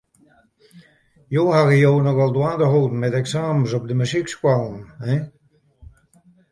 [1.35, 5.23] Jo hawwe jo nochal dwaande holden mei de eksamens op dy muzykskoallen, hin.